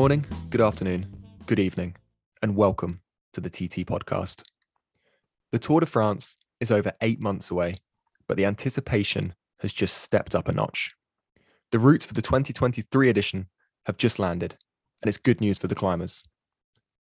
[0.00, 1.04] morning, good afternoon,
[1.44, 1.94] good evening,
[2.40, 3.02] and welcome
[3.34, 4.44] to the TT podcast.
[5.52, 7.74] The Tour de France is over eight months away,
[8.26, 10.94] but the anticipation has just stepped up a notch.
[11.70, 13.46] The routes for the 2023 edition
[13.84, 14.56] have just landed,
[15.02, 16.24] and it's good news for the climbers.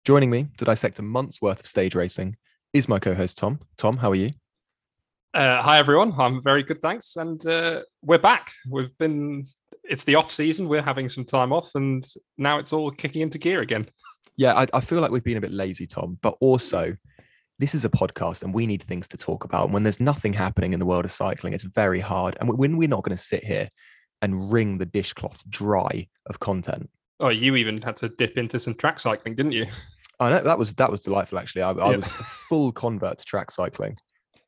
[0.04, 2.36] Joining me to dissect a month's worth of stage racing
[2.72, 3.60] is my co host, Tom.
[3.76, 4.32] Tom, how are you?
[5.34, 8.50] Uh, hi everyone, I'm very good, thanks, and uh, we're back.
[8.68, 9.46] We've been
[9.88, 10.68] it's the off season.
[10.68, 12.06] We're having some time off, and
[12.36, 13.86] now it's all kicking into gear again.
[14.36, 16.96] Yeah, I, I feel like we've been a bit lazy, Tom, but also
[17.58, 19.64] this is a podcast and we need things to talk about.
[19.64, 22.36] And when there's nothing happening in the world of cycling, it's very hard.
[22.40, 23.68] And when we're not going to sit here
[24.22, 26.88] and wring the dishcloth dry of content.
[27.20, 29.66] Oh, you even had to dip into some track cycling, didn't you?
[30.20, 31.38] I know that was that was delightful.
[31.38, 33.96] Actually, I, I was a full convert to track cycling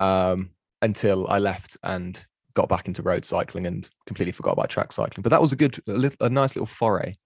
[0.01, 0.51] um,
[0.83, 2.24] until I left and
[2.61, 5.23] got back into road cycling and completely forgot about track cycling.
[5.23, 7.17] But that was a good, a, little, a nice little foray.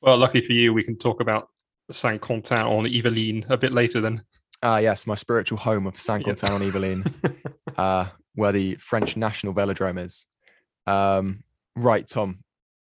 [0.00, 1.50] Well, lucky for you, we can talk about
[1.90, 4.22] Saint Quentin en Yvelines a bit later then.
[4.62, 7.36] Ah, uh, yes, my spiritual home of Saint Quentin en Yvelines,
[7.76, 10.26] uh, where the French national velodrome is.
[10.86, 11.42] Um,
[11.76, 12.38] right, Tom,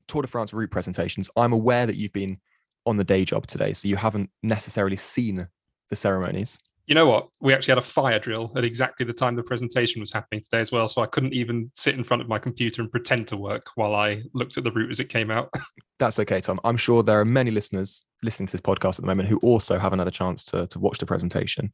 [0.08, 1.30] Tour de France route presentations.
[1.36, 2.38] I'm aware that you've been
[2.86, 5.46] on the day job today, so you haven't necessarily seen
[5.90, 7.28] the ceremonies you know what?
[7.40, 10.60] We actually had a fire drill at exactly the time the presentation was happening today
[10.60, 10.88] as well.
[10.88, 13.94] So I couldn't even sit in front of my computer and pretend to work while
[13.94, 15.52] I looked at the route as it came out.
[15.98, 16.58] That's okay, Tom.
[16.64, 19.78] I'm sure there are many listeners listening to this podcast at the moment who also
[19.78, 21.70] haven't had a chance to, to watch the presentation.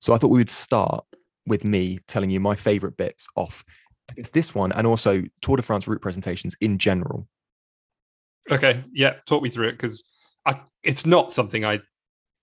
[0.00, 1.04] So I thought we would start
[1.46, 3.62] with me telling you my favorite bits off
[4.16, 7.26] it's this one and also Tour de France route presentations in general.
[8.50, 8.82] Okay.
[8.92, 9.14] Yeah.
[9.26, 10.04] Talk me through it because
[10.46, 11.80] I it's not something I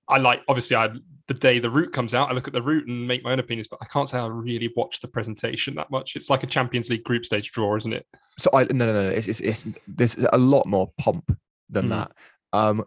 [0.08, 0.90] I like obviously I
[1.32, 3.40] the day the route comes out, I look at the route and make my own
[3.40, 6.18] opinions, but I can't say I really watch the presentation that much.
[6.18, 8.06] It's like a Champions League group stage draw, isn't it?
[8.38, 11.38] So I no no no, it's it's, it's there's a lot more pomp
[11.70, 11.90] than mm.
[11.90, 12.12] that.
[12.52, 12.84] Um,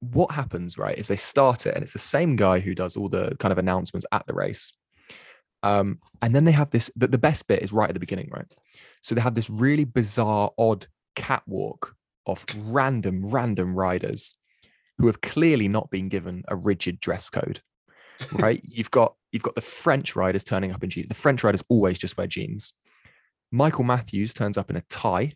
[0.00, 3.08] what happens right is they start it, and it's the same guy who does all
[3.08, 4.72] the kind of announcements at the race.
[5.62, 6.90] Um, and then they have this.
[6.96, 8.52] The, the best bit is right at the beginning, right?
[9.02, 11.94] So they have this really bizarre, odd catwalk
[12.26, 14.34] of random, random riders
[14.98, 17.60] who have clearly not been given a rigid dress code
[18.32, 18.60] right?
[18.64, 21.08] you've got you've got the French riders turning up in jeans.
[21.08, 22.72] The French riders always just wear jeans.
[23.50, 25.32] Michael Matthews turns up in a tie.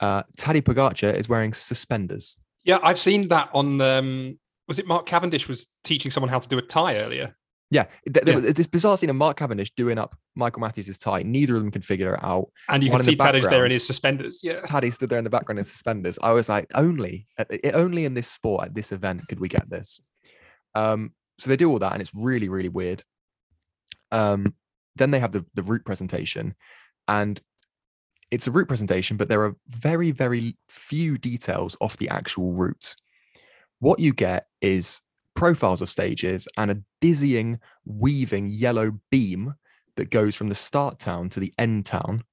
[0.00, 2.36] Uh, Tadej Pogacar is wearing suspenders.
[2.64, 3.80] Yeah, I've seen that on.
[3.80, 7.34] Um, was it Mark Cavendish was teaching someone how to do a tie earlier?
[7.72, 8.34] Yeah, there, yeah.
[8.34, 11.22] was this bizarre scene of Mark Cavendish doing up Michael Matthews' tie.
[11.22, 12.50] Neither of them can figure it out.
[12.68, 14.40] And you One can see the Tadej there in his suspenders.
[14.42, 16.18] Yeah, Tadej stood there in the background in suspenders.
[16.22, 17.26] I was like, only,
[17.72, 20.00] only in this sport at this event could we get this.
[20.74, 23.02] Um, so they do all that, and it's really, really weird.
[24.10, 24.54] Um,
[24.96, 26.54] then they have the the route presentation,
[27.08, 27.40] and
[28.30, 32.96] it's a route presentation, but there are very, very few details off the actual route.
[33.80, 35.02] What you get is
[35.34, 39.54] profiles of stages and a dizzying, weaving yellow beam
[39.96, 42.24] that goes from the start town to the end town.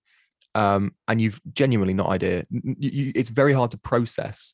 [0.55, 2.45] Um, and you've genuinely not idea.
[2.49, 4.53] You, it's very hard to process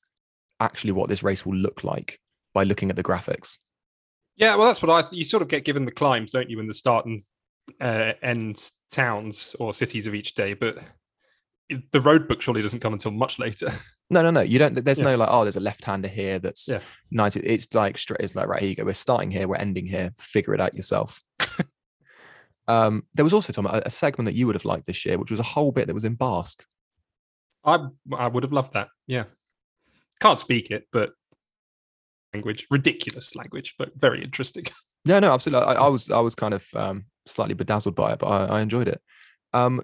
[0.59, 2.19] actually what this race will look like
[2.53, 3.59] by looking at the graphics.
[4.38, 5.07] Yeah, well, that's what I.
[5.12, 7.22] You sort of get given the climbs, don't you, in the start and
[7.79, 10.78] uh, end towns or cities of each day, but
[11.91, 13.72] the road book surely doesn't come until much later.
[14.12, 14.41] No, no, no.
[14.41, 14.75] You don't.
[14.75, 15.06] There's yeah.
[15.06, 16.79] no like, oh, there's a left-hander here that's yeah.
[17.09, 17.40] 90.
[17.40, 18.19] It's like straight.
[18.19, 18.84] It's like right here you go.
[18.84, 19.47] We're starting here.
[19.47, 20.13] We're ending here.
[20.19, 21.23] Figure it out yourself.
[22.67, 25.17] um, there was also Tom a, a, segment that you would have liked this year,
[25.17, 26.63] which was a whole bit that was in Basque.
[27.63, 28.90] I I would have loved that.
[29.07, 29.23] Yeah,
[30.19, 31.13] can't speak it, but
[32.35, 34.66] language, ridiculous language, but very interesting.
[35.07, 35.68] Yeah, no, absolutely.
[35.68, 38.62] I, I was I was kind of um, slightly bedazzled by it, but I, I
[38.62, 39.00] enjoyed it.
[39.53, 39.84] Um,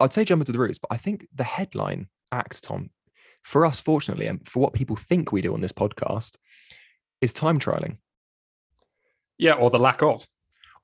[0.00, 2.90] I'd say jump into the roots, but I think the headline act, Tom,
[3.44, 6.36] for us, fortunately, and for what people think we do on this podcast,
[7.20, 7.98] is time trialing.
[9.38, 10.26] Yeah, or the lack of.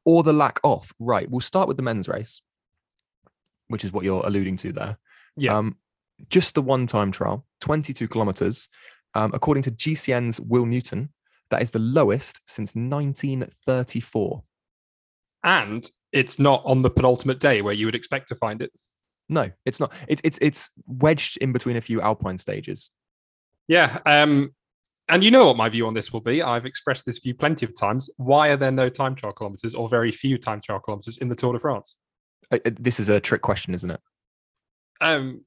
[0.04, 0.92] Or the lack of.
[1.00, 1.28] Right.
[1.28, 2.40] We'll start with the men's race,
[3.66, 4.98] which is what you're alluding to there.
[5.36, 5.58] Yeah.
[5.58, 5.76] Um,
[6.30, 8.68] just the one time trial, 22 kilometers,
[9.14, 11.10] um, according to GCN's Will Newton,
[11.50, 14.42] that is the lowest since 1934.
[15.44, 18.72] And it's not on the penultimate day where you would expect to find it.
[19.28, 19.92] No, it's not.
[20.08, 22.90] It's it's it's wedged in between a few alpine stages.
[23.68, 24.54] Yeah, um,
[25.08, 26.42] and you know what my view on this will be.
[26.42, 28.10] I've expressed this view plenty of times.
[28.18, 31.34] Why are there no time trial kilometers or very few time trial kilometers in the
[31.34, 31.96] Tour de France?
[32.50, 34.00] Uh, uh, this is a trick question, isn't it?
[35.00, 35.44] Um,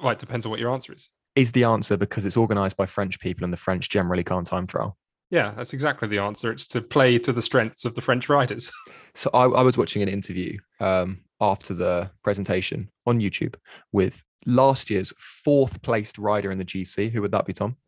[0.00, 2.86] well, it depends on what your answer is is the answer because it's organized by
[2.86, 4.96] French people and the French generally can't time trial?
[5.30, 6.50] Yeah, that's exactly the answer.
[6.50, 8.72] It's to play to the strengths of the French riders.
[9.14, 13.54] So I, I was watching an interview um, after the presentation on YouTube
[13.90, 17.10] with last year's fourth placed rider in the GC.
[17.10, 17.78] Who would that be, Tom?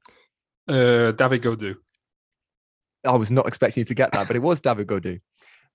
[0.67, 1.75] Uh, David Gaudu.
[3.05, 5.21] I was not expecting you to get that, but it was David Gaudu.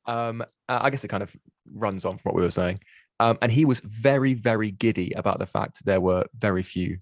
[0.08, 1.36] Um, I guess it kind of
[1.72, 2.80] runs on from what we were saying.
[3.20, 6.98] Um, and he was very, very giddy about the fact there were very few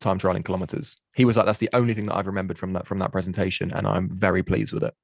[0.00, 0.96] time trialing kilometers.
[1.14, 3.70] He was like, "That's the only thing that I've remembered from that from that presentation,"
[3.72, 4.94] and I'm very pleased with it.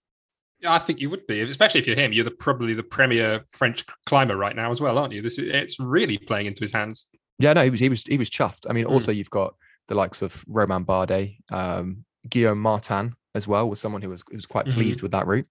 [0.60, 2.12] Yeah, I think you would be, especially if you're him.
[2.12, 5.22] You're the, probably the premier French climber right now as well, aren't you?
[5.22, 7.06] This is, it's really playing into his hands.
[7.38, 8.66] Yeah, no, he was he was he was chuffed.
[8.68, 8.90] I mean, Mm.
[8.90, 9.54] also you've got
[9.88, 14.36] the likes of Romain Bardet, um, Guillaume Martin as well was someone who was who
[14.36, 14.72] was quite Mhm.
[14.74, 15.46] pleased with that route.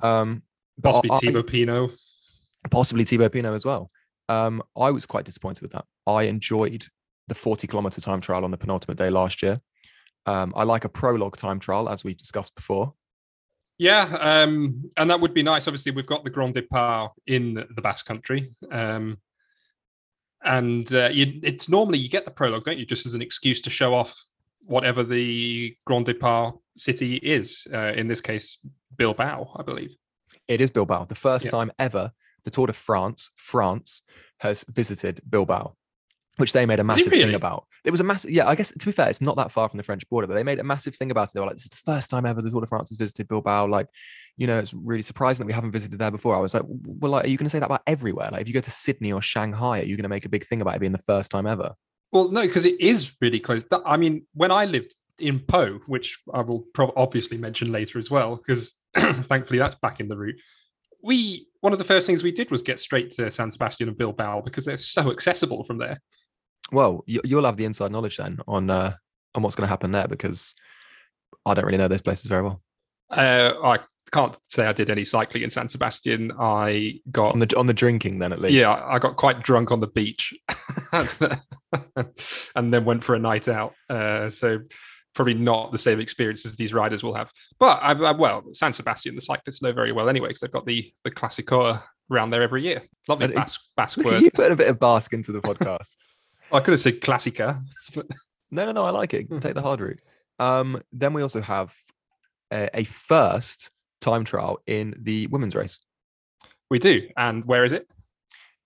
[0.00, 0.42] Um,
[0.82, 1.90] Possibly I- Thibaut Pinot.
[2.70, 3.90] possibly Thibaut Pinot as well.
[4.28, 5.84] Um, I was quite disappointed with that.
[6.06, 6.86] I enjoyed
[7.30, 9.60] the 40 kilometer time trial on the penultimate day last year.
[10.26, 12.92] Um, I like a prologue time trial, as we discussed before.
[13.78, 15.68] Yeah, um, and that would be nice.
[15.68, 19.16] Obviously, we've got the Grand Depart in the Basque Country, um,
[20.44, 23.60] and uh, you, it's normally you get the prologue, don't you, just as an excuse
[23.62, 24.14] to show off
[24.64, 27.66] whatever the Grand Depart city is.
[27.72, 28.58] Uh, in this case,
[28.96, 29.94] Bilbao, I believe.
[30.48, 31.52] It is Bilbao, the first Yeah.
[31.52, 32.12] time ever
[32.44, 34.02] the Tour de France, France
[34.40, 35.76] has visited Bilbao,
[36.40, 37.24] which they made a massive really?
[37.24, 37.66] thing about.
[37.84, 38.48] It was a massive, yeah.
[38.48, 40.42] I guess to be fair, it's not that far from the French border, but they
[40.42, 41.34] made a massive thing about it.
[41.34, 43.28] They were like, "This is the first time ever the Tour de France has visited
[43.28, 43.86] Bilbao." Like,
[44.36, 46.34] you know, it's really surprising that we haven't visited there before.
[46.34, 48.30] I was like, "Well, like, are you going to say that about everywhere?
[48.32, 50.46] Like, if you go to Sydney or Shanghai, are you going to make a big
[50.46, 51.74] thing about it being the first time ever?"
[52.12, 53.62] Well, no, because it is really close.
[53.86, 58.10] I mean, when I lived in Pau, which I will prob- obviously mention later as
[58.10, 60.40] well, because thankfully that's back in the route.
[61.02, 63.96] We one of the first things we did was get straight to San Sebastian and
[63.96, 66.00] Bilbao because they're so accessible from there.
[66.72, 68.94] Well, you, you'll have the inside knowledge then on uh,
[69.34, 70.54] on what's going to happen there because
[71.46, 72.62] I don't really know those places very well.
[73.10, 73.78] Uh, I
[74.12, 76.32] can't say I did any cycling in San Sebastian.
[76.38, 78.54] I got On the on the drinking, then at least.
[78.54, 80.32] yeah, I got quite drunk on the beach,
[80.92, 83.74] and then went for a night out.
[83.88, 84.60] Uh, so
[85.14, 87.32] probably not the same experience as these riders will have.
[87.58, 90.66] But I, I, well, San Sebastian, the cyclists know very well anyway because they've got
[90.66, 92.82] the the Classico around there every year.
[93.08, 94.22] Lovely Basque, Basque word.
[94.22, 95.96] you put a bit of Basque into the podcast.
[96.52, 97.62] I could have said Classica.
[97.94, 98.06] But
[98.50, 98.84] no, no, no.
[98.84, 99.28] I like it.
[99.40, 100.00] Take the hard route.
[100.38, 101.74] Um, then we also have
[102.52, 103.70] a, a first
[104.00, 105.78] time trial in the women's race.
[106.70, 107.08] we do.
[107.16, 107.88] And where is it?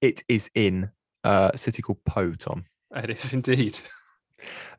[0.00, 0.90] It is in
[1.24, 2.64] uh, a city called Pau, Tom.
[2.94, 3.78] It is indeed.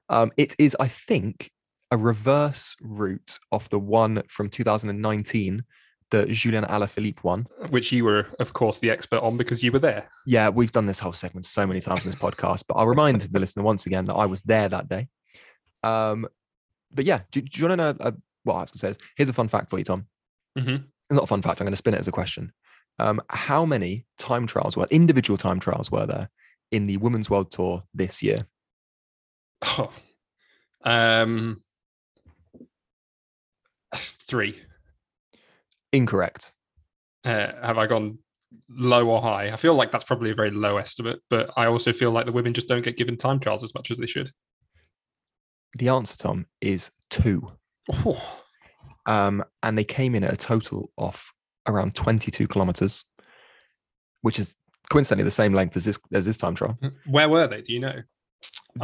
[0.09, 1.49] Um, it is, I think,
[1.89, 5.63] a reverse route of the one from 2019
[6.11, 7.47] that Julien Alaphilippe won.
[7.69, 10.09] Which you were, of course, the expert on because you were there.
[10.25, 13.21] Yeah, we've done this whole segment so many times in this podcast, but I'll remind
[13.21, 15.07] the listener once again that I was there that day.
[15.83, 16.27] Um,
[16.91, 17.97] but yeah, do, do you want to know?
[17.99, 18.11] Uh,
[18.45, 18.97] well, I was going to say this.
[19.17, 20.07] Here's a fun fact for you, Tom.
[20.57, 20.83] Mhm.
[21.09, 21.59] It's not a fun fact.
[21.59, 22.51] I'm going to spin it as a question.
[22.97, 26.29] Um, how many time trials were individual time trials were there
[26.71, 28.47] in the Women's World Tour this year?
[29.63, 29.91] Oh.
[30.83, 31.61] Um,
[33.95, 34.61] three.
[35.95, 36.53] Incorrect.
[37.23, 38.19] Uh, have I gone
[38.69, 39.51] low or high?
[39.51, 42.31] I feel like that's probably a very low estimate, but I also feel like the
[42.31, 44.31] women just don't get given time trials as much as they should.
[45.77, 47.47] The answer, Tom, is two.
[47.91, 48.21] Oh,
[49.07, 51.23] Um, and they came in at a total of
[51.67, 53.05] around 22 kilometers,
[54.21, 54.55] which is
[54.89, 56.77] coincidentally the same length as this as this time trial.
[57.05, 57.61] where were they?
[57.61, 58.01] Do you know?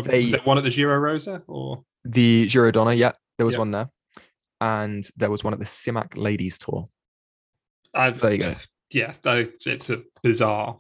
[0.04, 1.84] They- Was it one at the Giro Rosa or?
[2.06, 3.60] The Giro Donne, yeah, there was Yeah.
[3.60, 3.90] one there,
[4.60, 6.90] and there was one at the Simac Ladies Tour.
[7.94, 8.56] I've, There you go.
[8.92, 10.80] Yeah, though it's a bizarre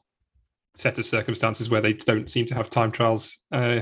[0.75, 3.37] set of circumstances where they don't seem to have time trials.
[3.51, 3.81] Uh,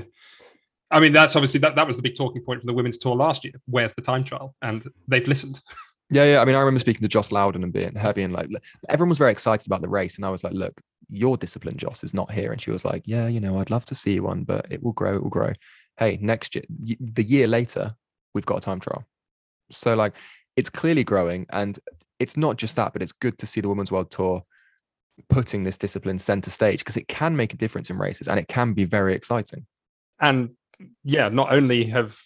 [0.91, 3.15] I mean, that's obviously that, that was the big talking point from the women's tour
[3.15, 3.53] last year.
[3.65, 4.55] Where's the time trial?
[4.61, 5.61] And they've listened.
[6.11, 6.41] Yeah, yeah.
[6.41, 8.49] I mean, I remember speaking to Joss Lowden and being her being like,
[8.89, 12.03] everyone was very excited about the race, and I was like, look, your discipline, Joss,
[12.03, 12.51] is not here.
[12.51, 14.93] And she was like, yeah, you know, I'd love to see one, but it will
[14.93, 15.53] grow, it will grow.
[15.97, 16.63] Hey, next year,
[16.99, 17.91] the year later,
[18.33, 19.05] we've got a time trial.
[19.69, 20.15] So like,
[20.55, 21.77] it's clearly growing, and
[22.19, 24.43] it's not just that, but it's good to see the Women's World Tour
[25.29, 28.47] putting this discipline center stage because it can make a difference in races, and it
[28.47, 29.65] can be very exciting.
[30.19, 30.51] And
[31.03, 32.19] yeah, not only have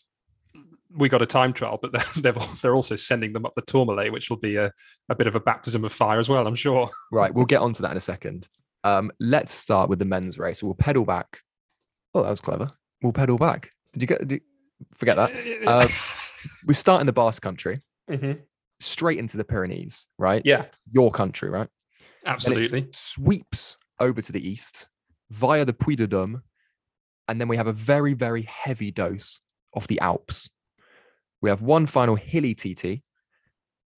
[0.95, 4.11] we got a time trial, but they're they're, they're also sending them up the Tourmalet,
[4.11, 4.71] which will be a,
[5.09, 6.89] a bit of a baptism of fire as well, I'm sure.
[7.11, 8.47] Right, we'll get onto that in a second.
[8.83, 10.61] Um, let's start with the men's race.
[10.61, 11.39] We'll pedal back.
[12.13, 12.69] Oh, that was clever.
[13.01, 13.69] We'll pedal back.
[13.93, 14.19] Did you get?
[14.27, 14.39] Did you,
[14.97, 15.31] forget that.
[15.67, 15.87] Uh,
[16.67, 17.79] we start in the Basque Country,
[18.11, 18.41] Mhm.
[18.83, 20.09] Straight into the Pyrenees.
[20.17, 21.49] Right, Yeah, your country.
[21.49, 21.69] Right,
[22.25, 22.87] absolutely.
[22.91, 24.87] sweeps over to the east
[25.31, 26.41] via the Puy de Dôme,
[27.27, 29.41] and then we have a very, very heavy dose
[29.73, 30.49] of the Alps.
[31.41, 33.01] We have one final hilly TT,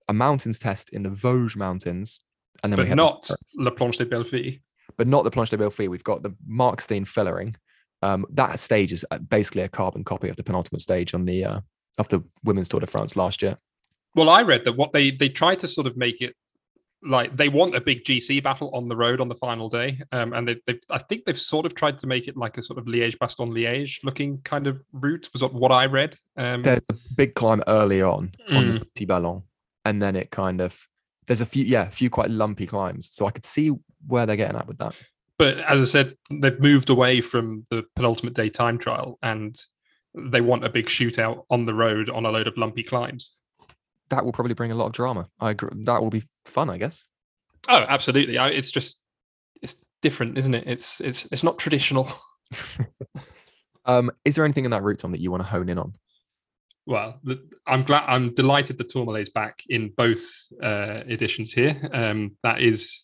[0.07, 2.19] a mountains test in the Vosges Mountains,
[2.63, 4.59] and then we have not La Planche des Belles Filles.
[4.97, 5.89] but not the Planche des Belles Filles.
[5.89, 7.55] We've got the Markstein Fellering.
[8.01, 11.43] Um, that stage is uh, basically a carbon copy of the penultimate stage on the
[11.45, 11.59] uh,
[11.97, 13.57] of the women's Tour de France last year.
[14.15, 16.35] Well, I read that what they they tried to sort of make it
[17.03, 20.33] like they want a big GC battle on the road on the final day, um,
[20.33, 22.79] and they, they've I think they've sort of tried to make it like a sort
[22.79, 26.15] of Liège Bastogne Liège looking kind of route was what I read.
[26.37, 28.79] Um, There's a big climb early on on Mm.
[28.79, 29.43] the Petit Ballon,
[29.83, 30.87] and then it kind of
[31.27, 33.11] there's a few yeah a few quite lumpy climbs.
[33.13, 33.71] So I could see
[34.07, 34.95] where they're getting at with that.
[35.37, 39.55] but as I said, they've moved away from the penultimate day time trial, and
[40.15, 43.35] they want a big shootout on the road on a load of lumpy climbs.
[44.09, 45.27] That will probably bring a lot of drama.
[45.39, 45.69] I agree.
[45.85, 47.05] That will be fun, I guess.
[47.67, 48.37] Oh, absolutely.
[48.37, 49.01] I, it's just
[49.61, 50.63] it's different, isn't it?
[50.67, 52.09] It's it's it's not traditional.
[53.87, 55.93] Um, is there anything in that route, Tom, that you want to hone in on?
[56.87, 57.21] Well,
[57.67, 58.03] I'm glad.
[58.07, 60.27] I'm delighted the Tourmalet is back in both
[60.61, 61.79] uh, editions here.
[61.93, 63.03] Um, that is,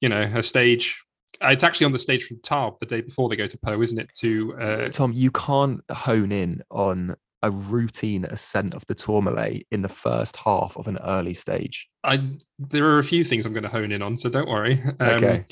[0.00, 0.96] you know, a stage.
[1.42, 3.80] uh, It's actually on the stage from Tarbes the day before they go to Pau,
[3.80, 4.08] isn't it?
[4.18, 9.82] To uh, Tom, you can't hone in on a routine ascent of the Tourmalet in
[9.82, 11.88] the first half of an early stage.
[12.02, 12.26] I
[12.58, 14.82] there are a few things I'm going to hone in on, so don't worry.
[15.00, 15.44] Um, Okay.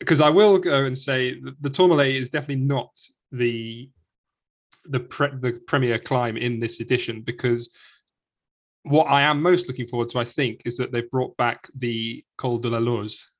[0.00, 2.90] Because I will go and say the Tourmalet is definitely not
[3.30, 3.90] the
[4.86, 7.70] the pre, the premier climb in this edition because
[8.84, 12.24] what I am most looking forward to, I think, is that they've brought back the
[12.38, 13.30] Col de la Loze,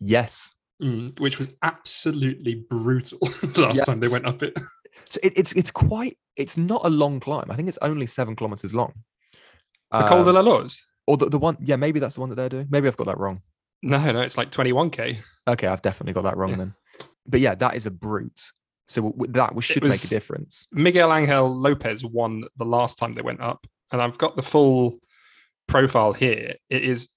[0.00, 0.54] Yes.
[0.82, 3.18] mm, which was absolutely brutal
[3.56, 4.58] last time they went up it.
[5.10, 7.50] So it, it's it's quite it's not a long climb.
[7.50, 8.92] I think it's only seven kilometers long.
[9.90, 10.82] The Col de Um, la Loze?
[11.06, 12.66] or the, the one, yeah, maybe that's the one that they're doing.
[12.70, 13.40] Maybe I've got that wrong.
[13.82, 15.16] No, no, it's like 21k.
[15.48, 16.56] Okay, I've definitely got that wrong Yeah.
[16.56, 16.74] then.
[17.26, 18.38] But yeah, that is a brute.
[18.88, 20.66] So that should make a difference.
[20.72, 24.98] Miguel Angel Lopez won the last time they went up, and I've got the full
[25.66, 26.56] profile here.
[26.68, 27.08] It is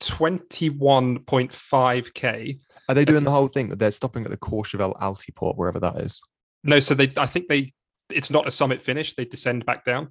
[0.00, 2.60] 21.5k.
[2.88, 5.96] Are they It's- doing the whole thing they're stopping at the Courchevel Altiport, wherever that
[5.98, 6.20] is?
[6.64, 7.72] No, so they I think they
[8.10, 10.08] it's not a summit finish, they descend back down.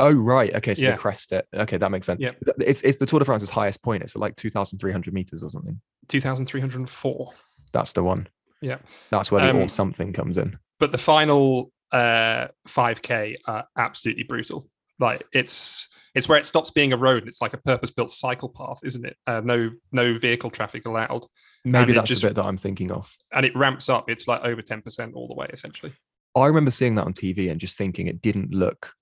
[0.00, 0.92] Oh right, okay, so Yeah.
[0.92, 1.46] they crest it.
[1.54, 2.20] Okay, that makes sense.
[2.20, 2.32] Yeah.
[2.60, 4.02] It's it's the Tour de France's highest point.
[4.02, 5.80] It's like two thousand three hundred meters or something.
[6.08, 7.30] 2304.
[7.72, 8.28] That's the one.
[8.60, 8.78] Yeah.
[9.10, 10.58] that's where the all Um, something comes in.
[10.80, 14.68] But the final uh 5k are absolutely brutal.
[14.98, 18.48] Like it's it's where it stops being a road and it's like a purpose-built cycle
[18.48, 19.16] path, isn't it?
[19.26, 21.24] Uh, no no vehicle traffic allowed.
[21.64, 23.14] Maybe that's just- the bit that I'm thinking of.
[23.32, 24.08] And it ramps up.
[24.08, 25.92] It's like over 10% all the way, essentially.
[26.36, 28.92] I remember seeing that on TV and just thinking it didn't look,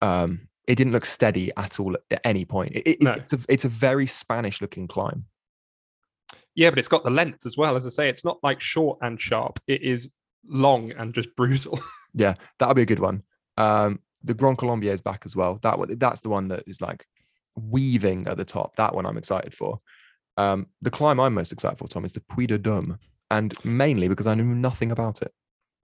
[0.00, 2.72] um, it didn't look steady at all at any point.
[2.76, 3.12] It, No.
[3.12, 5.24] it's a it's a very Spanish looking climb.
[6.54, 7.76] Yeah, but it's got the length as well.
[7.76, 9.60] As I say, it's not like short and sharp.
[9.66, 10.12] It is
[10.46, 11.80] long and just brutal.
[12.14, 13.22] Yeah, that'll be a good one.
[13.58, 15.58] Um, the Grand Colombier is back as well.
[15.62, 17.06] That one, that's the one that is like
[17.54, 18.74] weaving at the top.
[18.76, 19.80] That one I'm excited for.
[20.38, 22.96] Um, the climb I'm most excited for, Tom, is the Puy de Dôme,
[23.30, 25.32] and mainly because I knew nothing about it.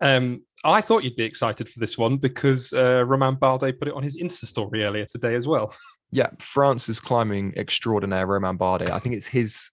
[0.01, 3.95] Um, I thought you'd be excited for this one because uh, Romain Bardet put it
[3.95, 5.75] on his Insta story earlier today as well.
[6.11, 8.91] Yeah, France's climbing extraordinaire, Romain Bardet.
[8.91, 9.71] I think it's his.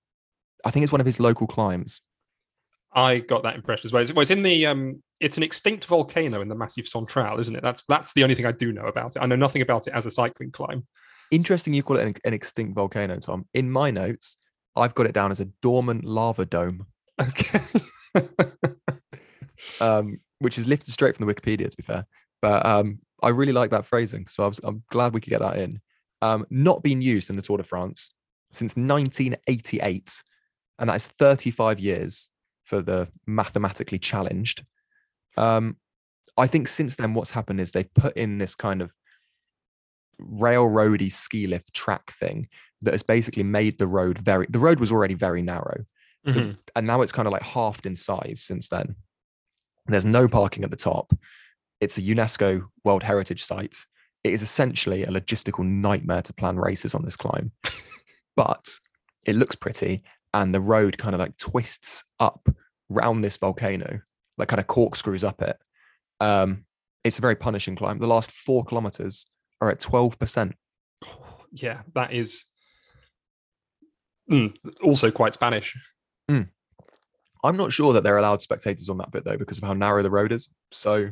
[0.66, 2.02] I think it's one of his local climbs.
[2.94, 4.02] I got that impression as well.
[4.02, 7.56] It's, well, it's in the um, it's an extinct volcano in the Massif Central, isn't
[7.56, 7.62] it?
[7.62, 9.20] That's that's the only thing I do know about it.
[9.22, 10.88] I know nothing about it as a cycling climb.
[11.30, 13.46] Interesting, you call it an, an extinct volcano, Tom.
[13.54, 14.38] In my notes,
[14.76, 16.86] I've got it down as a dormant lava dome.
[17.20, 17.60] Okay.
[19.82, 22.06] um, which is lifted straight from the Wikipedia, to be fair.
[22.42, 25.42] But um, I really like that phrasing, so I was, I'm glad we could get
[25.42, 25.80] that in.
[26.22, 28.12] Um, not been used in the Tour de France
[28.52, 30.24] since 1988,
[30.80, 32.30] and that is 35 years
[32.64, 34.66] for the mathematically challenged.
[35.38, 35.78] Um,
[36.38, 38.92] I think since then, what's happened is they've put in this kind of
[40.22, 42.48] railroady ski lift track thing
[42.82, 44.48] that has basically made the road very.
[44.50, 45.86] The road was already very narrow,
[46.26, 46.58] Mhm.
[46.76, 48.96] and now it's kind of like halved in size since then.
[49.88, 51.12] There's no parking at the top.
[51.80, 53.76] It's a UNESCO World Heritage Site.
[54.24, 57.52] It is essentially a logistical nightmare to plan races on this climb,
[58.36, 58.78] but
[59.26, 62.48] it looks pretty, and the road kind of like twists up
[62.90, 64.00] round this volcano,
[64.38, 65.58] like kind of corkscrews up it.
[66.20, 66.66] Um,
[67.04, 67.98] it's a very punishing climb.
[67.98, 69.26] The last four kilometers
[69.62, 70.54] are at 12%.
[71.54, 72.46] Yeah, that is
[74.32, 75.76] Mm, also quite Spanish.
[77.44, 80.04] I'm not sure that they're allowed spectators on that bit though, because of how narrow
[80.04, 80.50] the road is.
[80.72, 81.10] So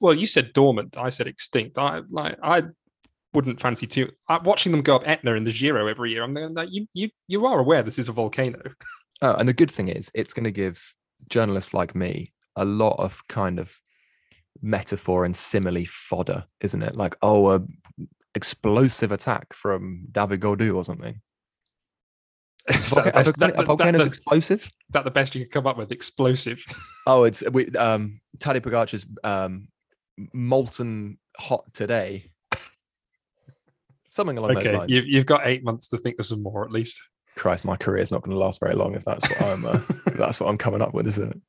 [0.00, 0.96] Well, you said dormant.
[0.96, 1.78] I said extinct.
[1.78, 2.36] I like.
[2.42, 2.64] I
[3.34, 4.10] wouldn't fancy too.
[4.26, 6.24] I, watching them go up Etna in the Giro every year.
[6.24, 8.60] I'm like, you, you, you are aware this is a volcano.
[9.22, 10.94] Oh, and the good thing is, it's going to give
[11.28, 13.78] journalists like me a lot of kind of
[14.62, 16.96] metaphor and simile fodder, isn't it?
[16.96, 17.62] Like, oh, a
[18.34, 21.20] explosive attack from David Gaudu or something.
[22.68, 24.62] A volcano- that, a volcano's that- explosive.
[24.64, 25.90] is that the best you could come up with?
[25.92, 26.62] Explosive.
[27.06, 29.68] Oh, it's we um Tadej Pogacar's um
[30.34, 32.30] molten hot today.
[34.10, 34.90] Something along those Okay, lines.
[34.90, 37.00] you've, you've got eight months to think of some more at least.
[37.36, 39.64] Christ, my career is not going to last very long if that's what I'm.
[39.64, 39.80] Uh,
[40.18, 41.40] that's what I'm coming up with, isn't it?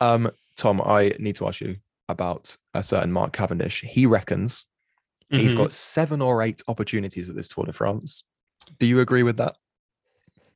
[0.00, 1.76] Um, Tom, I need to ask you
[2.08, 3.82] about a certain Mark Cavendish.
[3.82, 4.66] He reckons
[5.30, 5.58] he's Mhm.
[5.58, 8.22] got seven or eight opportunities at this Tour de France.
[8.78, 9.54] Do you agree with that?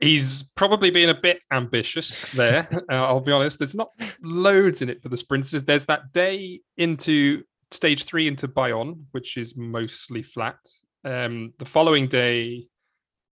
[0.00, 2.68] He's probably being a bit ambitious there.
[2.90, 3.58] uh, I'll be honest.
[3.58, 3.90] There's not
[4.22, 5.64] loads in it for the sprinters.
[5.64, 10.58] There's that day into stage three into Bayonne, which is mostly flat.
[11.04, 12.66] Um, the following day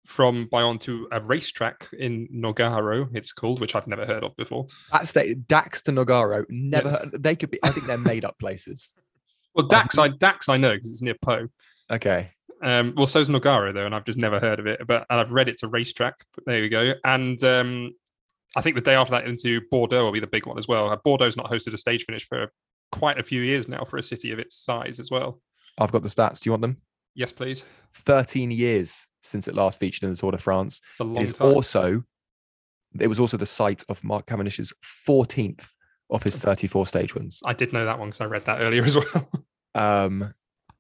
[0.08, 4.68] from Bayonne to a racetrack in Nogaro, it's called, which I've never heard of before.
[4.92, 6.46] That's the, Dax to Nogaro.
[6.50, 6.92] Never.
[6.92, 7.60] Heard, they could be.
[7.62, 8.94] I think they're made up places.
[9.54, 11.48] Well, Dax, I Dax, I know because it's near Pau.
[11.90, 12.30] Okay.
[12.62, 14.86] Um, well, so's Nogaro though, and I've just never heard of it.
[14.86, 16.14] But and I've read it's a racetrack.
[16.36, 16.94] But there we go.
[17.06, 17.92] And um,
[18.56, 20.92] I think the day after that into Bordeaux will be the big one as well.
[20.92, 22.52] Uh, Bordeaux's not hosted a stage finish for
[22.92, 25.42] quite a few years now for a city of its size as well.
[25.80, 26.42] I've got the stats.
[26.42, 26.78] Do you want them?
[27.18, 27.64] Yes, please.
[27.94, 30.82] 13 years since it last featured in the Tour de France.
[30.92, 31.48] It's a long It is time.
[31.48, 32.04] also
[33.00, 34.72] it was also the site of Mark Cavendish's
[35.08, 35.68] 14th
[36.10, 37.42] of his 34 stage wins.
[37.44, 39.30] I did know that one because I read that earlier as well.
[39.76, 40.34] Um,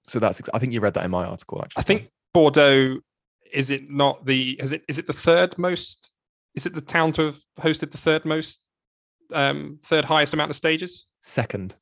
[0.07, 1.81] so that's I think you read that in my article actually.
[1.81, 2.99] I think Bordeaux
[3.51, 6.13] is it not the is it is it the third most
[6.55, 8.63] is it the town to have hosted the third most
[9.33, 11.05] um third highest amount of stages?
[11.21, 11.75] second,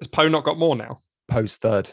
[0.00, 1.00] Has Pau not got more now?
[1.28, 1.90] Pau's third.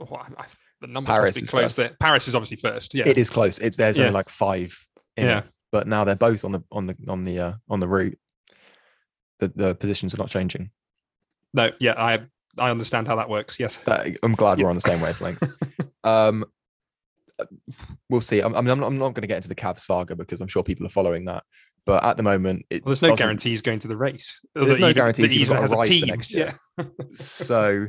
[0.00, 0.46] Oh, I,
[0.80, 1.96] the numbers Paris must be close there.
[2.00, 2.94] Paris is obviously first.
[2.94, 3.08] Yeah.
[3.08, 3.58] It is close.
[3.58, 4.04] It's there's Yeah.
[4.04, 4.76] only like five.
[5.16, 5.38] In Yeah.
[5.38, 8.18] It, but now they're both on the on the on the uh, on the route.
[9.40, 10.70] The the positions are not changing.
[11.54, 12.20] No, yeah, I
[12.60, 13.58] I understand how that works.
[13.58, 13.76] Yes.
[13.78, 14.64] That, I'm glad Yeah.
[14.64, 15.42] we're on the same wavelength.
[16.04, 16.44] um,
[18.08, 18.40] we'll see.
[18.40, 20.62] I'm, I'm not, I'm not going to get into the Cav saga because I'm sure
[20.62, 21.44] people are following that.
[21.86, 24.42] But at the moment, Well, there's no guarantees going to the race.
[24.54, 26.52] There's no guarantees that even has a team next year.
[26.78, 26.84] Yeah.
[27.14, 27.86] so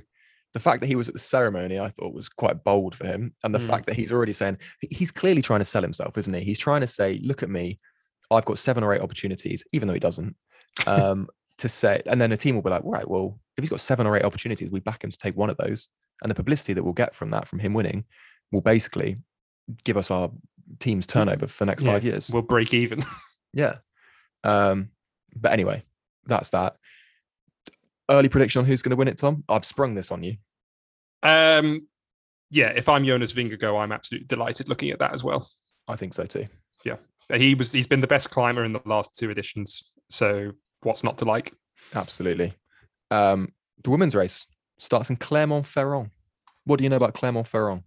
[0.60, 3.34] the fact that he was at the ceremony, I thought was quite bold for him,
[3.44, 3.68] and the Mm.
[3.68, 6.42] fact that he's already saying he's clearly trying to sell himself, isn't he?
[6.42, 7.80] He's trying to say, "Look at me,
[8.30, 10.36] I've got seven or eight opportunities," even though he doesn't.
[10.88, 13.80] Um, to say, and then a team will be like, "Right, well, if he's got
[13.82, 15.90] seven or eight opportunities, we back him to take one of those."
[16.22, 18.06] And the publicity that we'll get from that, from him winning,
[18.52, 19.18] will basically
[19.84, 20.32] give us our
[20.80, 22.30] team's turnover for the next Yeah, five years.
[22.30, 23.04] We'll break even.
[23.54, 23.78] Yeah.
[24.44, 24.90] Um,
[25.36, 25.84] but anyway,
[26.28, 26.76] that's that.
[28.10, 29.44] Early prediction on who's going to win it, Tom?
[29.50, 30.38] I've sprung this on you.
[31.24, 31.88] Um,
[32.52, 35.48] yeah, if I'm Jonas Vingegaard, I'm absolutely delighted looking at that as well.
[35.88, 36.48] I think so too.
[36.86, 36.98] Yeah,
[37.34, 39.92] he was he's been the best climber in the last two editions.
[40.10, 40.52] So
[40.82, 41.54] what's not to like?
[41.94, 42.54] Absolutely.
[43.12, 43.52] Um,
[43.84, 44.46] the women's race
[44.78, 46.10] starts in Clermont-Ferrand.
[46.66, 47.84] What do you know about Clermont-Ferrand?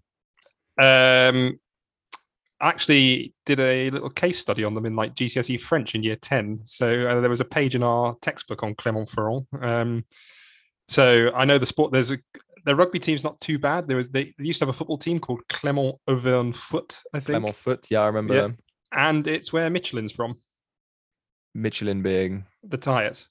[0.79, 1.59] Um,
[2.61, 6.61] actually did a little case study on them in like GCSE French in year 10.
[6.65, 9.47] So uh, there was a page in our textbook on Clermont-Ferrand.
[9.61, 10.05] Um,
[10.89, 12.19] so I know the sport, there's a,
[12.65, 13.89] the rugby team's not too bad.
[13.89, 17.27] There was, they used to have a football team called Clermont Auvergne Foot, I think.
[17.27, 17.87] Clermont-Foot.
[17.91, 18.41] Yeah, I remember Yeah.
[18.43, 18.59] them.
[18.93, 20.37] And it's where Michelin's from,
[21.55, 22.45] Michelin being.
[22.63, 23.29] the tires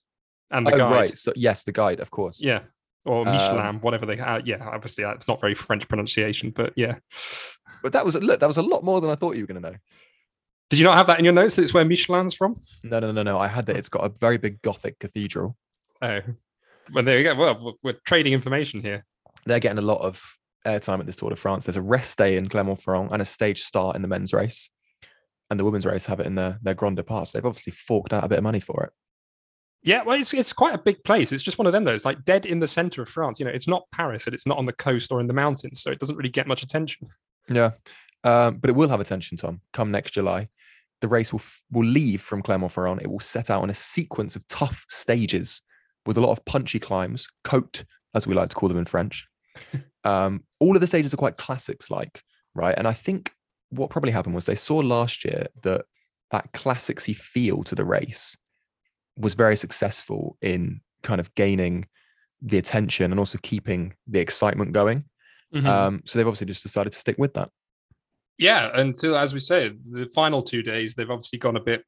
[0.50, 0.92] and the oh, guide.
[0.92, 1.18] right.
[1.18, 2.42] So yes, the guide, of course.
[2.44, 2.64] Yeah.
[3.06, 6.74] Or Um, Michelin, whatever they uh, Yeah, obviously uh, it's not very French pronunciation, but
[6.76, 6.98] yeah.
[7.84, 8.40] But that was look.
[8.40, 9.78] That was a lot more than I thought you were going to know.
[10.70, 12.62] Did you not have that in your notes that it's where Michelin's from?
[12.84, 13.40] No, no, no, no.
[13.40, 13.76] I had that.
[13.76, 15.58] It's got a very big Gothic cathedral.
[16.02, 16.20] Oh.
[16.94, 17.36] Well, there you go.
[17.36, 19.06] Well, we're trading information here.
[19.46, 21.66] They're getting a lot of airtime at this Tour de France.
[21.66, 24.70] There's a rest day in Clermont-Ferrand and a stage start in the men's race,
[25.50, 27.28] and the women's race have it in their their Grand Depart.
[27.28, 28.92] So they've obviously forked out a bit of money for it.
[29.84, 31.32] Yeah, well, it's it's quite a big place.
[31.32, 31.94] It's just one of them though.
[31.94, 33.40] It's like dead in the center of France.
[33.40, 35.82] You know, it's not Paris, and it's not on the coast or in the mountains,
[35.82, 37.08] so it doesn't really get much attention.
[37.50, 37.72] Yeah,
[38.24, 39.62] um, but it will have attention, Tom.
[39.74, 40.50] Come next July,
[41.02, 43.02] the race will f- will leave from Clermont-Ferrand.
[43.02, 45.64] It will set out on a sequence of tough stages
[46.06, 49.26] with a lot of punchy climbs, côte, as we like to call them in French.
[50.04, 52.22] Um, all of the stages are quite classics like,
[52.56, 52.76] right?
[52.78, 53.32] And I think
[53.70, 55.86] what probably happened was they saw last year that
[56.32, 58.38] that classicsy feel to the race
[59.18, 61.88] was very successful in kind of gaining
[62.42, 65.06] the attention and also keeping the excitement going.
[65.54, 65.68] Mm-hmm.
[65.68, 67.50] Um, so they've obviously just decided to stick with that.
[68.38, 71.84] yeah, until as we say, the final two days they've obviously gone a bit.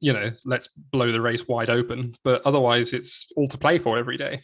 [0.00, 3.98] You know, let's blow the race wide open, but otherwise it's all to play for
[3.98, 4.40] every day.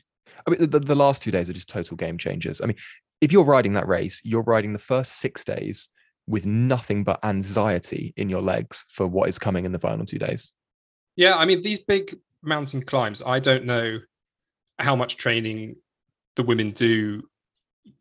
[0.46, 2.61] I mean, the, the last two days are just total game changers.
[2.61, 2.76] I mean,
[3.20, 5.88] if you're riding that race, you're riding the first six days
[6.26, 10.18] with nothing but anxiety in your legs for what is coming in the final two
[10.18, 10.53] days.
[11.16, 13.20] Yeah, I mean these big mountain climbs.
[13.24, 13.98] I don't know
[14.79, 15.76] how much training
[16.37, 17.22] the women do,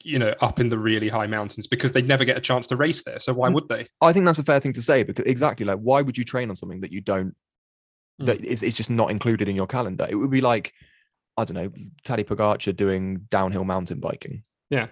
[0.04, 2.76] you know, up in the really high mountains because they never get a chance to
[2.76, 3.20] race there.
[3.20, 3.56] So why Mm.
[3.56, 3.88] would they?
[4.02, 6.50] I think that's a fair thing to say because exactly like why would you train
[6.50, 7.36] on something that you don't
[8.20, 10.08] that is it's just not included in your calendar?
[10.10, 10.74] It would be like
[11.40, 11.72] I don't know,
[12.04, 14.44] Taddy Pogacar doing downhill mountain biking.
[14.70, 14.88] Yeah.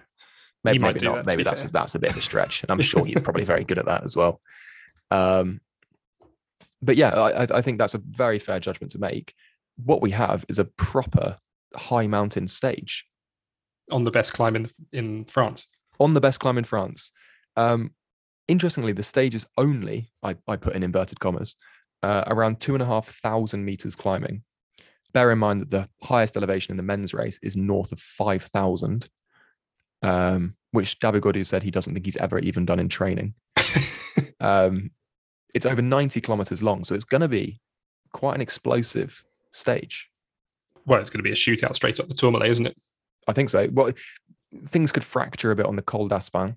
[0.64, 1.16] maybe, maybe not.
[1.16, 1.70] that, maybe that's fair.
[1.72, 4.04] that's a bit of a stretch, and I'm sure he's probably very good at that
[4.04, 4.40] as well.
[5.10, 5.62] Um,
[6.82, 9.32] but yeah, I, I- I think that's a very fair judgment to make.
[9.82, 11.38] What we have is a proper
[11.74, 13.06] high mountain stage
[13.90, 15.66] On the best climb in in France.
[15.98, 17.10] on the best climb in France.
[17.56, 17.92] Um,
[18.48, 21.56] interestingly, the stage is only, I, I put in inverted commas,
[22.02, 24.42] uh, around two and a half thousand meters climbing.
[25.12, 29.08] Bear in mind that the highest elevation in the men's race is north of 5,000,
[30.02, 33.34] um, which David Gaudu said he doesn't think he's ever even done in training.
[34.40, 34.92] Um,
[35.52, 37.60] it's over 90 kilometers long, so it's going to be
[38.12, 40.08] quite an explosive stage.
[40.86, 42.76] well, it's going to be a shootout straight up the Tourmalet, isn't it?
[43.26, 43.68] I think so.
[43.72, 43.90] Well,
[44.68, 46.54] things could fracture a bit on the Col d'Aspin,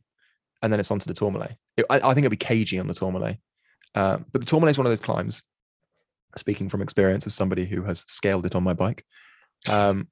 [0.62, 1.56] and then it's onto the Tourmalet.
[1.76, 3.38] It- I, I think it'll be cagey on the Tourmalet.
[3.96, 5.42] Uh, but the Tourmalet is one of those climbs.
[6.38, 9.06] Speaking from experience as somebody who has scaled it on my bike,
[9.70, 10.08] um,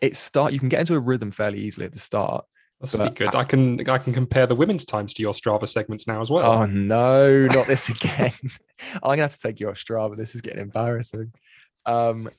[0.00, 0.52] it start.
[0.52, 2.44] You can get into a rhythm fairly easily at the start.
[2.80, 3.34] That's pretty good.
[3.34, 6.50] I can I can compare the women's times to your Strava segments now as well.
[6.50, 8.32] Oh no, not this again!
[8.94, 10.16] I'm gonna have to take you off Strava.
[10.16, 11.32] This is getting embarrassing.
[11.86, 12.30] Um,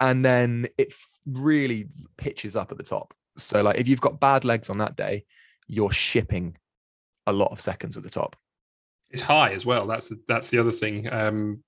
[0.00, 0.94] and then it
[1.26, 3.14] really pitches up at the top.
[3.36, 5.24] So like, if you've got bad legs on that day,
[5.66, 6.56] you're shipping
[7.26, 8.36] a lot of seconds at the top.
[9.10, 9.86] It's high as well.
[9.86, 11.12] That's the, that's the other thing.
[11.12, 11.62] Um,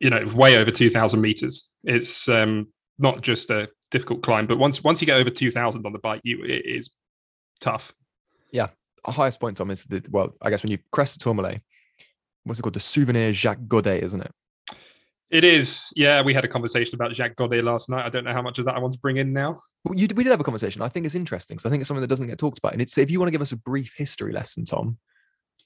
[0.00, 1.70] you know, way over two thousand meters.
[1.84, 5.86] It's um, not just a difficult climb, but once once you get over two thousand
[5.86, 6.90] on the bike, you it is
[7.60, 7.94] tough.
[8.50, 8.68] Yeah
[9.04, 11.60] Our highest point, Tom, is the well, I guess when you crest the Tourmalet,
[12.44, 12.74] what's it called?
[12.74, 14.32] The Souvenir Jacques Godet, isn't it?
[15.30, 15.92] It is.
[15.94, 18.04] Yeah, we had a conversation about Jacques Godet last night.
[18.04, 19.60] I don't know how much of that I want to bring in now.
[19.84, 20.82] Well, you, we did have a conversation.
[20.82, 22.72] I think it's interesting because I think it's something that doesn't get talked about.
[22.72, 24.98] And it's if you want to give us a brief history lesson, Tom.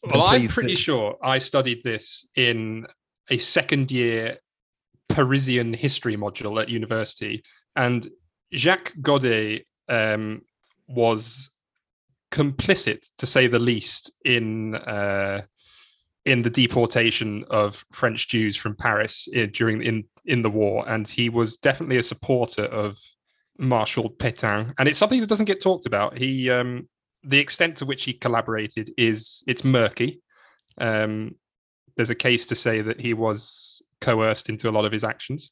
[0.03, 0.81] Well, I'm pretty do.
[0.81, 2.87] sure I studied this in
[3.31, 4.39] a second year
[5.09, 7.43] Parisian history module at university.
[7.77, 8.07] And
[8.55, 10.43] Jacques Godet um,
[10.89, 11.51] was
[12.31, 15.43] complicit, to say the least, in uh,
[16.25, 21.07] in the deportation of French Jews from Paris i- during in in the war, and
[21.07, 22.97] he was definitely a supporter of
[23.59, 24.73] Marshal Pétain.
[24.79, 26.17] And it's something that doesn't get talked about.
[26.17, 26.89] He um,
[27.23, 30.21] the extent to which he collaborated is it's murky.
[30.79, 31.37] Um,
[31.97, 35.51] there's a case to say that he was coerced into a lot of his actions,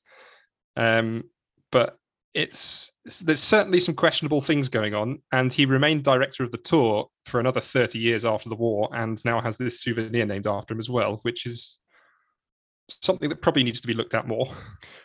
[0.77, 1.25] um,
[1.71, 1.97] but
[2.35, 5.21] it's there's certainly some questionable things going on.
[5.33, 9.23] And he remained director of the tour for another 30 years after the war, and
[9.25, 11.79] now has this souvenir named after him as well, which is
[13.01, 14.49] something that probably needs to be looked at more.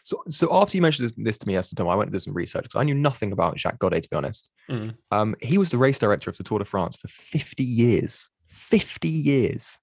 [0.04, 2.64] So, so after you mentioned this, to me yesterday, I went to do some research
[2.64, 4.50] because I knew nothing about Jacques Godet, to be honest.
[4.70, 4.96] Mm.
[5.12, 8.30] Um, he was the race director of the Tour de France for 50 years.
[8.48, 9.80] 50 years.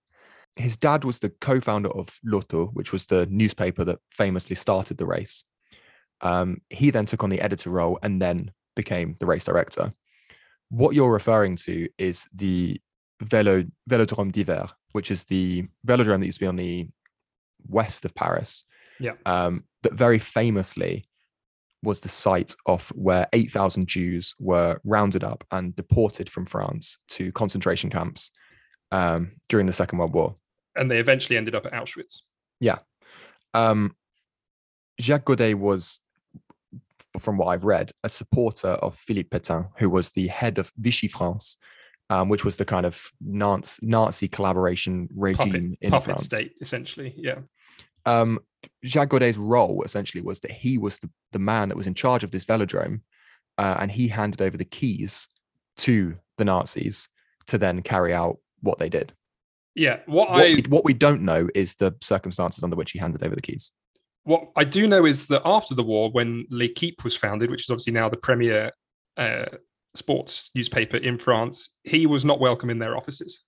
[0.57, 5.07] His dad was the co-founder of L'Auto, which was the newspaper that famously started the
[5.07, 5.45] race.
[6.21, 9.93] Um, he then took on the editor role and then became the race director.
[10.71, 12.81] What you're referring to is the
[13.21, 16.89] Velo Velodrome d'Hiver, which is the velodrome that used to be on the
[17.69, 18.65] west of Paris.
[19.01, 19.15] Yeah.
[19.27, 21.05] Um, that very famously
[21.83, 27.31] was the site of where 8,000 Jews were rounded up and deported from France to
[27.33, 28.31] concentration camps
[28.91, 30.37] um, during the Second World War.
[30.77, 32.23] And they eventually ended up at Auschwitz.
[32.61, 32.79] Yeah.
[33.53, 33.95] Um,
[35.01, 36.01] Jacques Godet was,
[37.19, 41.09] from what I've read, a supporter of Philippe Pétain, who was the head of Vichy
[41.09, 41.57] France,
[42.11, 46.25] um, which was the kind of Nazi, Nazi collaboration regime in Puppet France.
[46.25, 47.15] state, essentially.
[47.17, 47.41] Yeah.
[48.07, 48.41] um,
[48.85, 52.25] Jacques Godet's role essentially was that he was the, the man that was in charge
[52.25, 53.01] of this velodrome,
[53.59, 55.29] uh, and he handed over the keys
[55.77, 57.09] to the Nazis
[57.47, 59.13] to then carry out what they did.
[59.75, 60.01] Yeah.
[60.07, 63.23] What, What, I we, what we don't know is the circumstances under which he handed
[63.25, 63.73] over the keys.
[64.25, 67.71] what I do know is that after the war, when L'Equipe was founded, which is
[67.71, 68.73] obviously now the premier
[69.17, 69.47] uh,
[69.95, 73.43] sports newspaper in France, he was not welcome in their offices.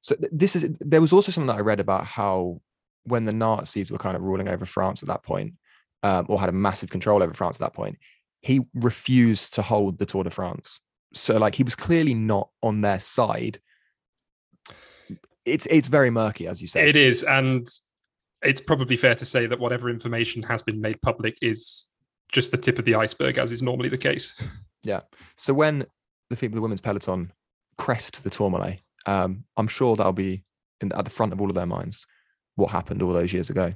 [0.00, 2.60] So this is there was also something that I read about how
[3.04, 5.54] when the Nazis were kind of ruling over France at that point,
[6.02, 7.98] um, or had a massive control over France at that point,
[8.40, 10.80] he refused to hold the Tour de France.
[11.12, 13.60] So like he was clearly not on their side.
[15.50, 16.88] It's it's very murky, as you say.
[16.88, 17.68] It is, and
[18.42, 21.86] it's probably fair to say that whatever information has been made public is
[22.32, 24.34] just the tip of the iceberg, as is normally the case.
[24.82, 25.00] Yeah.
[25.36, 25.84] So when
[26.30, 27.32] the people, of the women's peloton,
[27.76, 30.42] crest the Tourmalet, um, I'm sure that'll be
[30.80, 32.06] in, at the front of all of their minds.
[32.56, 33.74] What happened all those years ago?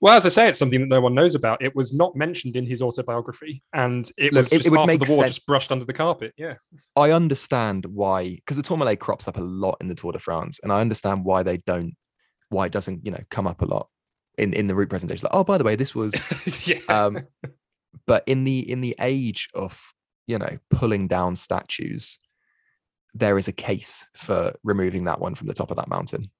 [0.00, 1.62] Well, as I say, it's something that no one knows about.
[1.62, 4.96] It was not mentioned in his autobiography, and it Look, was it- just it after
[4.98, 6.32] the war, sense- just brushed under the carpet.
[6.36, 6.54] Yeah,
[6.96, 10.60] I understand why, because the Tourmalet crops up a lot in the Tour de France,
[10.62, 11.94] and I understand why they don't,
[12.50, 13.88] why it doesn't, you know, come up a lot
[14.36, 15.24] in in the route presentation.
[15.24, 16.12] Like, oh, by the way, this was.
[16.68, 16.78] yeah.
[16.88, 17.20] Um,
[18.06, 19.80] but in the in the age of
[20.26, 22.18] you know pulling down statues,
[23.14, 26.30] there is a case for removing that one from the top of that mountain.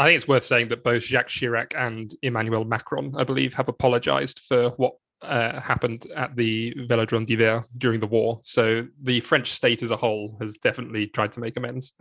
[0.00, 3.68] I think it's worth saying that both Jacques Chirac and Emmanuel Macron, I believe, have
[3.68, 8.40] apologized for what uh, happened at the Velodrome d'Hiver during the war.
[8.42, 11.92] So the French state as a whole has definitely tried to make amends.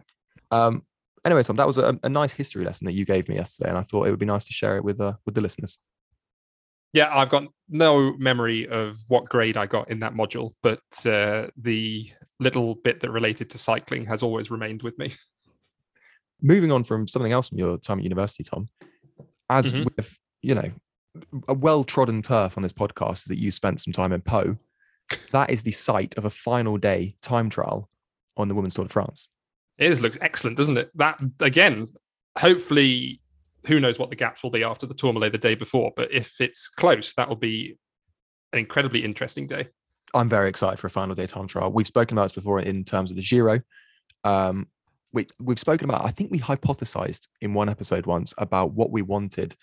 [0.50, 0.84] Um,
[1.26, 3.78] anyway, Tom, that was a, a, nice history lesson that you gave me yesterday, and
[3.78, 5.78] I thought it would be nice to share it with uh, with the listeners.
[6.94, 11.48] Yeah, I've got no memory of what grade I got in that module, but uh,
[11.58, 12.10] the
[12.40, 15.14] little bit that related to cycling has always remained with me.
[16.42, 18.68] Moving on from something else from your time at university, Tom,
[19.50, 19.88] as mm-hmm.
[19.96, 20.72] with you know
[21.48, 24.56] a well trodden turf on this podcast is that you spent some time in Pau.
[25.32, 27.90] That is the site of a final day time trial
[28.38, 29.28] on the Women's Tour de France.
[29.78, 30.92] It is, looks excellent, doesn't it?
[30.96, 31.88] That again,
[32.38, 33.22] hopefully,
[33.68, 35.92] who knows what the gaps will be after the Tourmalet the day before.
[35.96, 37.78] But if it's close, that will be
[38.54, 39.68] an incredibly interesting day.
[40.14, 41.72] I'm very excited for a final day time trial.
[41.72, 43.62] We've spoken about this before in terms of the Giro.
[44.24, 44.68] Um,
[45.12, 49.02] we, we've spoken about, I think we hypothesized in one episode once about what we
[49.02, 49.56] wanted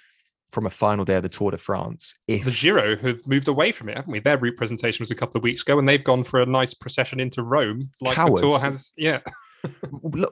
[0.50, 2.18] from a final day of the Tour de France.
[2.28, 4.20] If the Giro have moved away from it, haven't we?
[4.20, 6.74] Their route presentation was a couple of weeks ago, and they've gone for a nice
[6.74, 8.42] procession into Rome, like cowards.
[8.42, 8.92] the Tour has.
[8.96, 9.20] Yeah.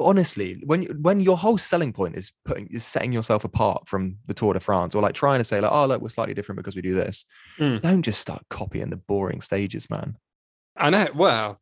[0.00, 4.34] honestly, when when your whole selling point is putting is setting yourself apart from the
[4.34, 6.76] Tour de France, or like trying to say like, oh look, we're slightly different because
[6.76, 7.24] we do this.
[7.58, 7.80] Mm.
[7.80, 10.16] Don't just start copying the boring stages, man.
[10.76, 11.08] I know.
[11.14, 11.58] Well,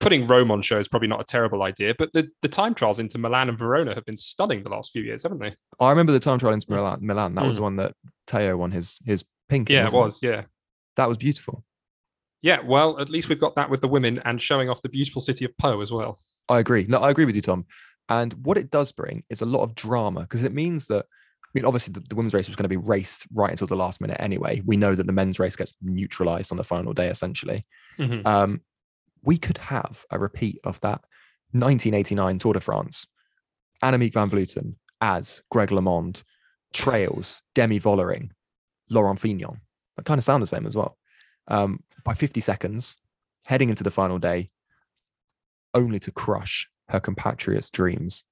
[0.00, 2.98] putting Rome on show is probably not a terrible idea, but the, the time trials
[2.98, 5.54] into Milan and Verona have been stunning the last few years, haven't they?
[5.78, 6.98] I remember the time trial into Milan.
[7.02, 7.34] Milan.
[7.34, 7.48] That mm.
[7.48, 7.94] was the one that
[8.26, 9.68] Tao won his his pink.
[9.68, 10.22] Yeah, it was.
[10.22, 10.26] It?
[10.26, 10.42] Yeah,
[10.96, 11.64] that was beautiful.
[12.42, 15.20] Yeah, well, at least we've got that with the women and showing off the beautiful
[15.20, 16.18] city of Pau as well.
[16.48, 16.86] I agree.
[16.88, 17.66] No, I agree with you, Tom.
[18.08, 21.04] And what it does bring is a lot of drama because it means that
[21.50, 23.74] I mean, obviously, the, the, women's race was going to be raced right until the
[23.74, 24.62] last minute anyway.
[24.64, 27.66] We know that the men's race gets neutralized on the final day, essentially.
[27.98, 28.24] Mm-hmm.
[28.24, 28.60] Um,
[29.22, 31.00] we could have a repeat of that
[31.52, 33.06] 1989 Tour de France.
[33.82, 36.22] Annemiek van Vleuten as Greg LeMond,
[36.72, 38.30] Trails, Demi Vollering,
[38.90, 39.60] Laurent Fignon.
[39.96, 40.98] That kind of sound the same as well.
[41.48, 42.96] Um, by 50 seconds,
[43.46, 44.50] heading into the final day,
[45.74, 48.24] only to crush her compatriots' dreams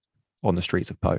[0.44, 1.18] on the streets of Pau.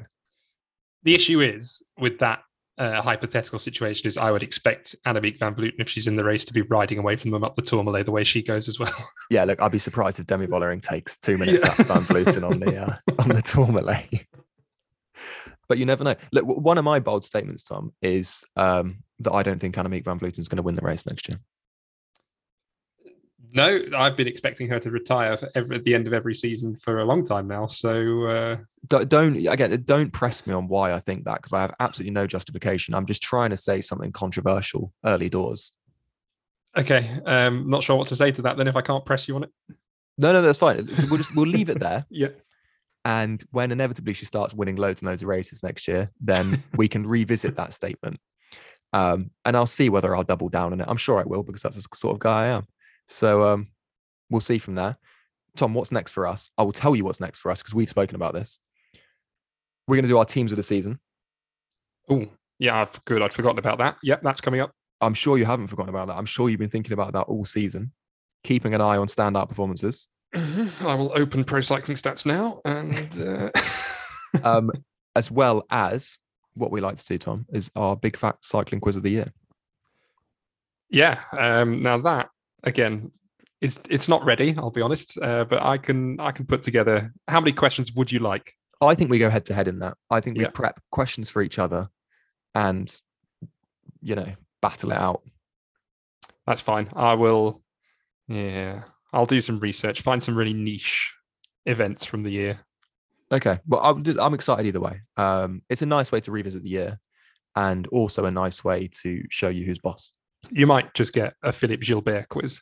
[1.04, 2.44] The issue is with that
[2.80, 6.46] uh, hypothetical situation is I would expect Annemiek van Vleuten, if she's in the race,
[6.46, 8.94] to be riding away from them up the Tourmalet the way she goes as well.
[9.32, 11.76] Yeah, look, I'd be surprised if Demi Vollering takes two minutes yeah.
[11.84, 14.26] Van Vleuten on the uh, on the Tourmalet.
[15.68, 16.16] but you never know.
[16.32, 20.20] Look, one of my bold statements, Tom, is um, that I don't think Annemiek van
[20.20, 21.38] Vleuten is going to win the race next year.
[23.52, 27.00] No, I've been expecting her to retire every, at the end of every season for
[27.00, 27.66] a long time now.
[27.66, 28.58] So uh...
[28.88, 32.12] don't, don't again, don't press me on why I think that because I have absolutely
[32.12, 32.94] no justification.
[32.94, 35.72] I'm just trying to say something controversial early doors.
[36.78, 38.58] Okay, um, not sure what to say to that.
[38.58, 39.52] Then if I can't press you on it,
[40.20, 40.88] no, no, that's fine.
[41.10, 42.06] We'll just we'll leave it there.
[42.10, 42.28] yeah.
[43.06, 46.90] And when inevitably she starts winning loads and loads of races next year, then we
[46.90, 48.20] can revisit that statement.
[48.92, 50.88] Um, and I'll see whether I'll double down on it.
[50.90, 52.68] I'm sure I will because that's the sort of guy I am.
[53.10, 53.68] So um,
[54.30, 54.96] we'll see from there.
[55.58, 56.52] Tom, what's next for us?
[56.58, 58.60] I will tell you what's next for us because we've spoken about this.
[59.88, 61.00] We're going to do our teams of the season.
[62.08, 62.28] Oh,
[62.60, 63.24] yeah, I've, good.
[63.24, 63.98] I'd forgotten about that.
[64.04, 64.72] Yep, that's coming up.
[65.02, 66.18] I'm sure you haven't forgotten about that.
[66.18, 67.92] I'm sure you've been thinking about that all season,
[68.44, 70.08] keeping an eye on standout performances.
[70.36, 70.88] Mm-hmm.
[70.88, 73.50] I will open Pro Cycling Stats now, and uh...
[74.48, 74.72] um,
[75.16, 76.20] as well as
[76.54, 79.34] what we like to do, Tom, is our big fat cycling quiz of the year.
[80.90, 81.20] Yeah.
[81.38, 82.30] Um, now that
[82.64, 83.12] again,
[83.62, 84.56] it's it's not ready.
[84.58, 87.14] I'll be honest, uh, but I can I can put together.
[87.28, 88.54] How many questions would you like?
[88.82, 89.98] I think we go head to head in that.
[90.10, 90.52] I think we yeah.
[90.54, 91.90] prep questions for each other,
[92.56, 92.94] and
[94.02, 95.22] you know, battle it out.
[96.48, 96.90] That's fine.
[96.96, 97.62] I will.
[98.28, 100.02] Yeah, I'll do some research.
[100.02, 101.14] Find some really niche
[101.66, 102.60] events from the year.
[103.32, 105.02] Okay, well, I'm, I'm excited either way.
[105.18, 107.00] Um, it's a nice way to revisit the year,
[107.56, 110.12] and also a nice way to show you who's boss.
[110.52, 112.62] You might just get a Philippe Gilbert quiz.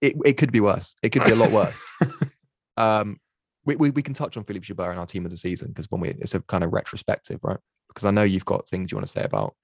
[0.00, 0.94] It, it could be worse.
[1.02, 1.90] It could be a lot worse.
[2.76, 3.18] um,
[3.64, 5.90] we, we, we can touch on Philippe Gilbert in our team of the season because
[5.90, 7.58] when we it's a kind of retrospective, right?
[7.88, 9.54] Because I know you've got things you want to say about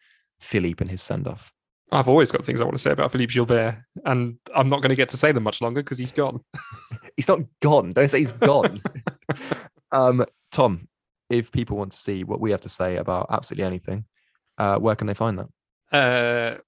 [0.40, 1.52] Philippe and his send off.
[1.92, 4.90] I've always got things I want to say about Philippe Gilbert, and I'm not going
[4.90, 6.40] to get to say them much longer because he's gone.
[7.16, 7.92] he's not gone.
[7.92, 8.82] Don't say he's gone.
[9.92, 10.88] um, Tom,
[11.30, 14.04] if people want to see what we have to say about absolutely anything,
[14.58, 15.48] uh, where can they find that?
[15.92, 16.58] Uh,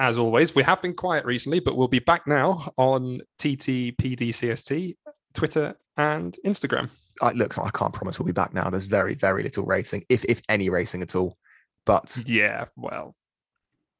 [0.00, 4.94] as always, we have been quiet recently, but we'll be back now on TTPDCST,
[5.34, 6.88] Twitter, and Instagram.
[7.20, 8.70] I, look, I can't promise we'll be back now.
[8.70, 11.36] There's very, very little racing, if if any racing at all.
[11.84, 13.14] But yeah, well,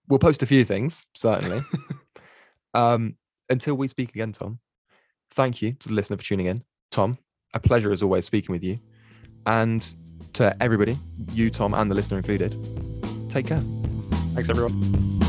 [0.08, 1.60] we'll post a few things certainly.
[2.74, 3.16] um,
[3.50, 4.58] until we speak again, Tom.
[5.32, 6.64] Thank you to the listener for tuning in.
[6.90, 7.18] Tom,
[7.52, 8.80] a pleasure as always speaking with you.
[9.44, 9.86] And
[10.32, 10.98] to everybody,
[11.32, 12.52] you, Tom, and the listener included,
[13.28, 13.60] take care.
[14.34, 15.19] Thanks, everyone.